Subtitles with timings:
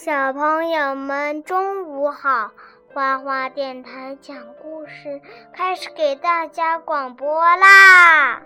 [0.00, 2.52] 小朋友们，中午好！
[2.94, 5.20] 花花电台讲故事
[5.52, 8.40] 开始给大家广播啦！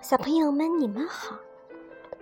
[0.00, 1.36] 小朋友们，你们好。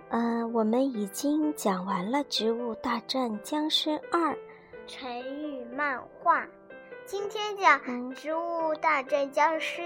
[0.09, 4.33] 嗯，我们已经讲完了《植物大战僵尸二》
[4.85, 5.09] 成
[5.41, 6.45] 语漫画，
[7.05, 7.79] 今天讲
[8.13, 9.81] 《植物大战僵尸》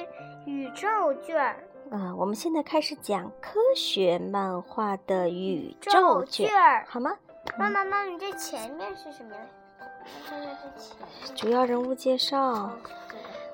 [0.48, 1.64] 宇宙卷儿。
[1.92, 7.12] 嗯，我们现在开始讲科学漫画的宇宙卷儿，好吗？
[7.60, 9.42] 妈妈，妈，你这前面是什么呀？
[11.36, 12.72] 主要人物介绍。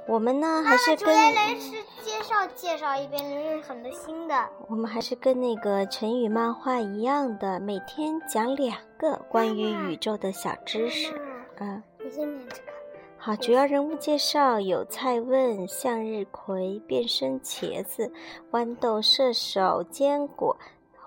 [0.08, 1.72] 我们呢还是跟主要人是
[2.04, 4.48] 介绍介绍一遍，很多新的。
[4.68, 11.12] 我们还是跟那个成语漫画一样的，每天讲两个关于宇宙的小知识。
[11.58, 12.72] 嗯，你先念这个。
[13.18, 18.14] 好，主要人物介绍有蔡问、向日葵、变身茄子、
[18.52, 20.56] 豌豆射手、坚果、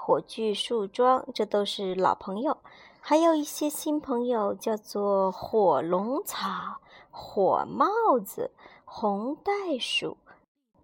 [0.09, 2.57] 火炬树桩，这都是老朋友。
[2.99, 6.49] 还有一些新朋友，叫做火龙草、
[7.11, 8.51] 火帽子、
[8.87, 10.17] 红袋鼠、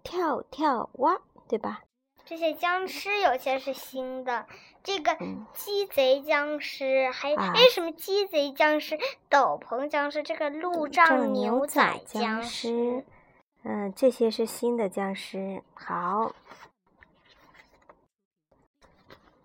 [0.03, 1.81] 跳跳蛙，对吧？
[2.23, 4.45] 这些僵尸有些是新的，
[4.83, 5.17] 这个
[5.55, 8.95] 鸡贼僵尸，还有哎什么鸡贼僵尸、
[9.27, 13.03] 斗篷僵尸，这个路障牛仔僵尸，
[13.63, 15.63] 嗯，这些是新的僵尸。
[15.73, 16.31] 好，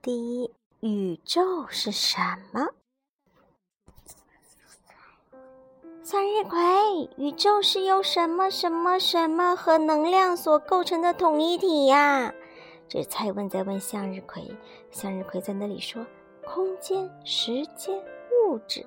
[0.02, 0.50] 第一。
[0.80, 2.16] 宇宙是什
[2.52, 2.66] 么？
[6.02, 6.58] 向日葵，
[7.18, 12.32] 宇宙是由什么什么什么和能量所构成的统一体呀？
[12.88, 14.56] 这蔡问在问向日葵，
[14.90, 16.06] 向日葵在那里说：
[16.46, 18.02] 空间、时间、
[18.48, 18.86] 物质。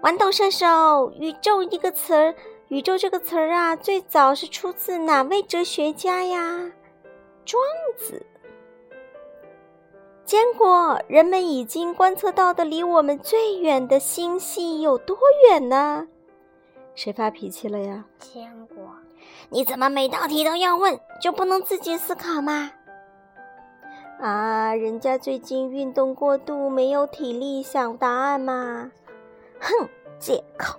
[0.00, 2.34] 豌豆射手，宇宙一个词儿，
[2.68, 6.72] 宇宙这个词儿啊，最早是出自哪位哲学家呀？
[7.44, 7.62] 庄
[7.98, 8.24] 子。
[10.24, 15.16] 坚果，人们已经观测到的离我们最远的星系有多
[15.48, 16.06] 远呢？
[16.94, 18.04] 谁发脾气了呀？
[18.18, 18.76] 坚果，
[19.48, 22.70] 你怎么每道题都要问，就不能自己思考吗？
[24.20, 28.92] 啊，人家最近运动过度，没有体力想答案吗？
[29.58, 30.78] 哼，借口！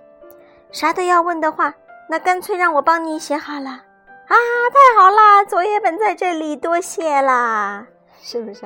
[0.71, 1.73] 啥都要问的话，
[2.07, 3.69] 那干脆让我帮你写好了。
[3.69, 4.35] 啊，
[4.71, 7.85] 太好啦，作业本在这里，多谢啦，
[8.21, 8.61] 是不是？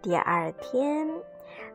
[0.00, 1.08] 第二天，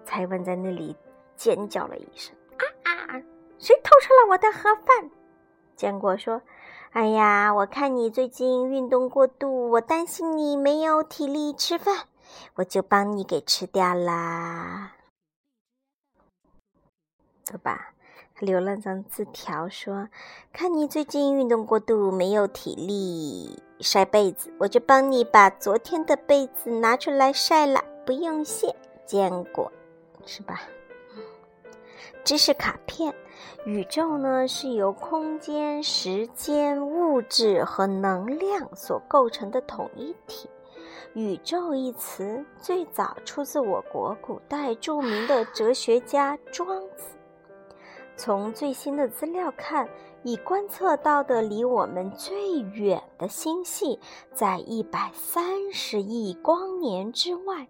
[0.06, 0.96] 蔡文在那里
[1.36, 3.22] 尖叫了一声：“啊啊！
[3.60, 5.12] 谁偷吃了我的盒饭？”
[5.76, 6.42] 坚果说
[6.92, 12.08] ：“哎呀，我看你最近运动过度，我担心你没有体力吃饭，
[12.56, 14.94] 我就帮你给吃掉啦。”
[17.44, 17.94] 走吧，
[18.36, 20.08] 他留了张字条说
[20.54, 28.76] ：“看你最近运动过度，没有体力晒被子，我就帮你把昨天的被子拿出来晒了。”不用谢，
[29.06, 29.72] 坚果，
[30.26, 30.62] 是吧？
[32.24, 33.14] 知识卡片：
[33.66, 40.50] 宇宙呢是由空间、时间、物质和能量所构成的统一体。
[41.14, 47.06] 宇宙一词最早出自我国古代著名的哲学家庄子。
[48.16, 49.88] 从最新的资料看，
[50.24, 54.00] 已观测到的离我们最远的星系
[54.34, 57.68] 在一百三十亿光年之外。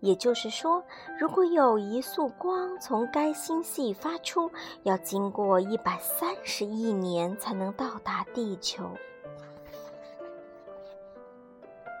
[0.00, 0.84] 也就是说，
[1.18, 4.50] 如果有一束光从该星系发出，
[4.82, 8.90] 要经过一百三十亿年才能到达地球。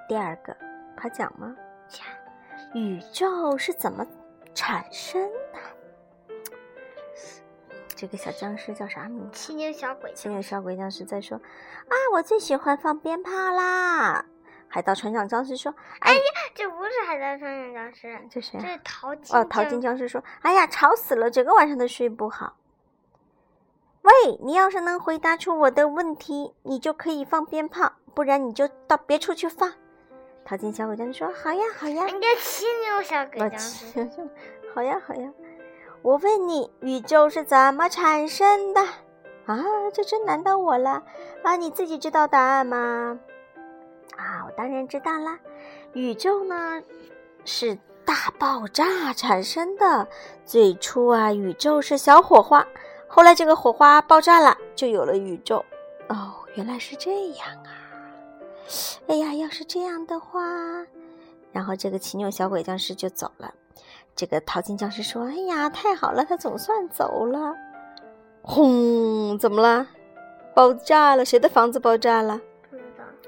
[0.08, 0.56] 第二个，
[0.96, 1.56] 考讲吗？
[1.88, 2.06] 讲。
[2.74, 4.06] 宇宙是怎么
[4.54, 5.22] 产生
[5.52, 5.58] 的？
[7.96, 9.38] 这个小僵尸叫啥名字？
[9.38, 10.12] 青年小鬼。
[10.14, 11.38] 青年小鬼僵尸在说
[11.88, 14.26] ：“啊，我最喜欢放鞭炮啦！”
[14.68, 16.20] 海盗船长僵尸说：“哎呀，
[16.54, 18.58] 这不是海盗船长僵尸，这谁？
[18.60, 19.36] 这是淘金。
[19.36, 22.56] 哦，淘金僵尸说：‘哎呀，吵死了，整个晚上都睡不好。’
[24.02, 24.12] 喂，
[24.42, 29.72] 你要是能回答出我的问题，你就可以放鞭炮，不然你就到别处去放。”
[30.44, 34.08] 淘金小鬼僵尸说：“好呀，好呀。”人家犀牛小鬼僵尸，
[34.74, 35.32] 好呀，好呀。
[36.02, 38.80] 我问你，宇宙是怎么产生的？
[39.46, 41.02] 啊，这真难到我了。
[41.42, 43.18] 啊，你自己知道答案吗？
[44.16, 45.38] 啊，我当然知道啦。
[45.92, 46.82] 宇宙呢
[47.44, 50.06] 是大爆炸产生的。
[50.44, 52.66] 最初啊，宇宙是小火花，
[53.08, 55.64] 后来这个火花爆炸了，就有了宇宙。
[56.08, 57.70] 哦，原来是这样啊！
[59.06, 60.40] 哎呀，要是这样的话，
[61.52, 63.52] 然后这个奇牛小鬼僵尸就走了。
[64.14, 67.54] 这个淘金僵尸说：“哎呀，太好了，他总算走了。”
[68.42, 69.38] 轰！
[69.38, 69.86] 怎么了？
[70.54, 71.24] 爆炸了？
[71.24, 72.40] 谁的房子爆炸了？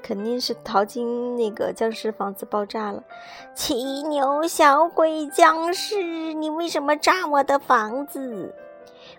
[0.01, 3.03] 肯定是淘金那个僵尸房子爆炸了。
[3.53, 8.55] 骑牛小鬼僵尸，你为什么炸我的房子？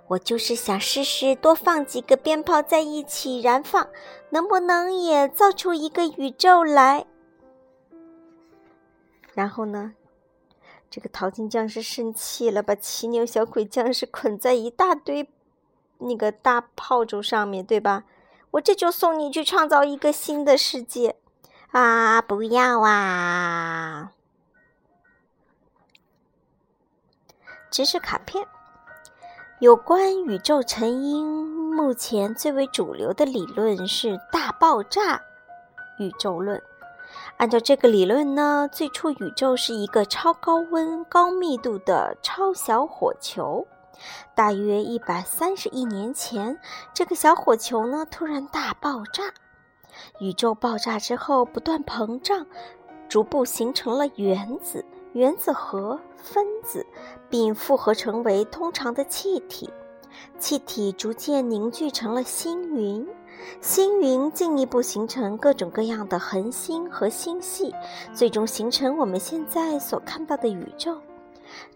[0.06, 3.88] 我就是想试试多放几个鞭炮在一起燃放，
[4.30, 7.06] 能不能也造出一个宇宙来？
[9.32, 9.94] 然后呢，
[10.90, 15.28] 这个淘金僵尸生气了，把骑牛小鬼僵尸 捆在一大堆
[15.98, 18.04] 那个大炮竹上面，对吧？
[18.52, 21.16] 我这就送你去创造一个新的世界
[21.70, 22.20] 啊！
[22.20, 24.12] 不要啊！
[27.70, 28.46] 知识卡片。
[29.60, 31.24] 有关宇宙成因，
[31.74, 35.20] 目前最为主流的理论是大爆炸
[35.98, 36.60] 宇宙论。
[37.36, 43.66] 按照这个理论呢，最初宇宙是一个超高温、高密度的超小火球。
[44.34, 46.58] 大约一百三十亿年前，
[46.94, 49.32] 这个小火球呢突然大爆炸。
[50.20, 52.46] 宇宙爆炸之后不断膨胀，
[53.08, 54.84] 逐步形成了原子。
[55.12, 56.86] 原子核、分子，
[57.28, 59.68] 并复合成为通常的气体，
[60.38, 63.04] 气体逐渐凝聚成了星云，
[63.60, 67.74] 星云进一步形成各种各样的恒星和星系，
[68.14, 70.96] 最终形成我们现在所看到的宇宙。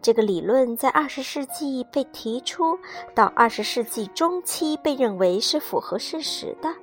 [0.02, 2.78] 这个理论在二十世纪被提出，
[3.14, 6.75] 到二十世纪中期被认为是符合事实的。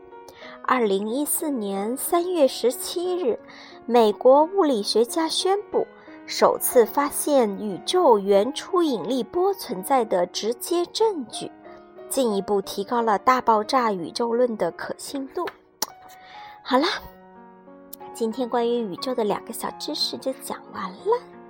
[0.63, 3.39] 二零一四年三月十七日，
[3.85, 5.85] 美国物理学家宣布。
[6.27, 11.51] 首次发现宇宙原初引力波存在的直接证据，
[12.07, 15.45] 进一步提高了大爆炸宇宙论的可信度。
[16.61, 16.85] 好了，
[18.13, 21.40] 今天关于宇宙的两个小知识就讲完了。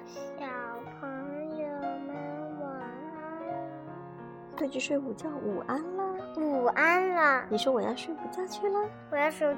[4.61, 6.03] 快去睡午觉，午安啦！
[6.37, 7.43] 午安了。
[7.49, 8.79] 你说我要睡午觉去了？
[9.09, 9.57] 我要睡。